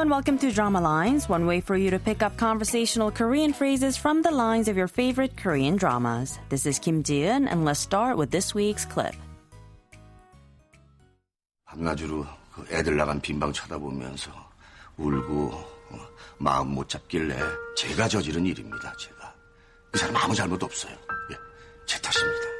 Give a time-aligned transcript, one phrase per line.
[0.00, 3.96] and welcome to Drama Lines, one way for you to pick up conversational Korean phrases
[3.96, 6.38] from the lines of your favorite Korean dramas.
[6.48, 9.14] This is Kim Ji-eun, and let's start with this week's clip.
[11.66, 14.30] 밤낮으로 그 애들 나간 빈방 쳐다보면서
[14.96, 16.06] 울고 어,
[16.38, 17.36] 마음 못 잡길래
[17.76, 18.94] 제가 저지른 일입니다.
[18.96, 19.34] 제가
[19.90, 20.94] 그 사람 아무 잘못 없어요.
[21.32, 21.36] 예,
[21.84, 22.59] 제 탓입니다.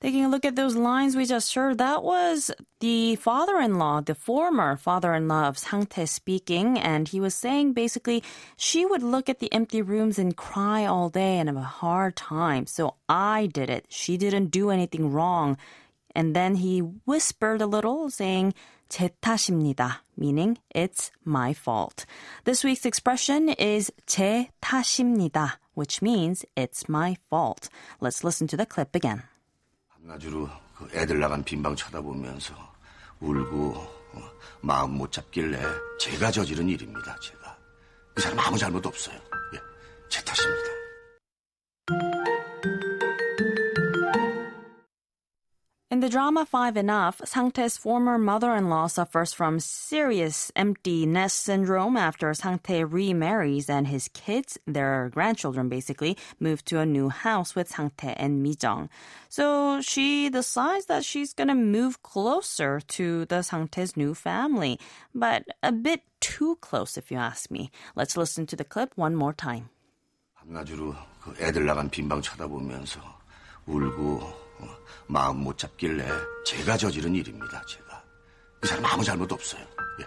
[0.00, 4.00] Taking a look at those lines we just heard, that was the father in law,
[4.00, 8.22] the former father in law of Sang-tae speaking, and he was saying basically
[8.56, 12.14] she would look at the empty rooms and cry all day and have a hard
[12.14, 12.66] time.
[12.66, 13.86] So I did it.
[13.88, 15.58] She didn't do anything wrong.
[16.14, 18.54] And then he whispered a little, saying,
[18.88, 22.06] 제 탓입니다, meaning it's my fault.
[22.44, 27.68] This week's expression is 제 탓입니다, which means it's my fault.
[28.00, 29.24] Let's listen to the clip again.
[30.08, 32.54] 밤낮으로 그 애들 나간 빈방 쳐다보면서
[33.20, 33.74] 울고
[34.14, 35.60] 어, 마음 못 잡길래
[36.00, 37.16] 제가 저지른 일입니다.
[37.20, 37.56] 제가
[38.14, 39.16] 그 사람 아무 잘못 없어요.
[39.54, 39.58] 예,
[40.08, 40.77] 제 탓입니다.
[45.90, 52.34] In the drama Five Enough, Sang-tae's former mother-in-law suffers from serious empty nest syndrome after
[52.34, 58.12] Sang-tae remarries and his kids, their grandchildren basically, move to a new house with Sang-tae
[58.18, 58.90] and Mijong.
[59.30, 64.78] So she decides that she's gonna move closer to the Sang-tae's new family,
[65.14, 67.70] but a bit too close if you ask me.
[67.96, 69.70] Let's listen to the clip one more time.
[70.44, 73.17] 그 애들 나간 빈방 쳐다보면서
[73.68, 74.20] 울고
[74.60, 74.66] 어,
[75.06, 76.06] 마음 못 잡길래
[76.44, 77.62] 제가 저지른 일입니다.
[77.66, 78.02] 제가
[78.60, 79.62] 그 사람 아무 잘못 없어요.
[80.00, 80.04] 예,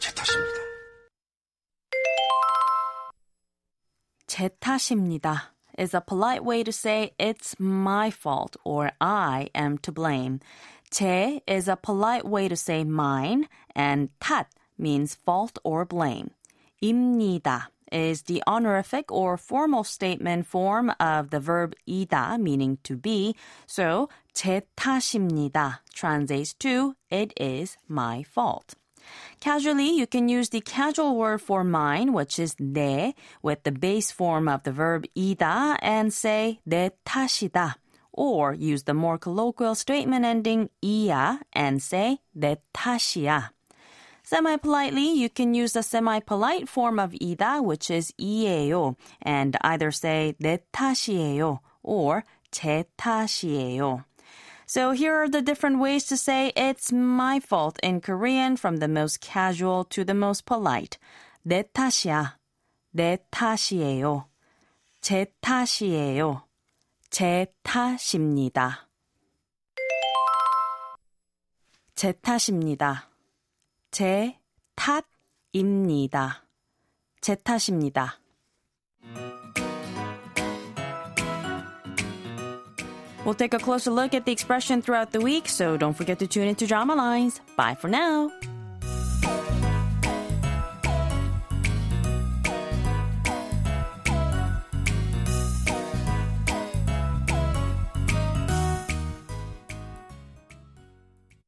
[0.00, 0.62] 제 탓입니다.
[4.26, 9.92] 제 탓입니다 is a polite way to say it's my fault or I am to
[9.92, 10.40] blame.
[10.90, 13.46] 제 is a polite way to say mine
[13.76, 16.30] and 탓 means fault or blame.
[16.80, 23.35] 입니다 is the honorific or formal statement form of the verb 이다 meaning to be.
[23.65, 28.75] So 제 탓입니다 translates to it is my fault.
[29.39, 34.11] Casually, you can use the casual word for mine, which is 내, with the base
[34.11, 37.75] form of the verb 이다 and say 내 탓이다.
[38.11, 43.51] Or use the more colloquial statement ending 이야 and say 내 탓이야.
[44.23, 50.35] Semi-politely, you can use the semi-polite form of 이다, which is 이에요, and either say
[50.41, 54.03] 내 탓이에요 or 제 탓이에요.
[54.65, 58.89] So here are the different ways to say it's my fault in Korean from the
[58.89, 60.97] most casual to the most polite.
[61.47, 62.35] 내 탓이야.
[62.91, 64.25] 내 탓이에요.
[64.99, 66.43] 제 탓이에요.
[67.09, 68.89] 제 탓입니다.
[71.95, 73.07] 제 탓입니다.
[73.91, 74.37] 제
[74.75, 76.43] 탓입니다.
[77.21, 78.19] 제 탓입니다.
[83.25, 86.27] We'll take a closer look at the expression throughout the week, so don't forget to
[86.27, 87.41] tune into Drama Lines.
[87.57, 88.31] Bye for now.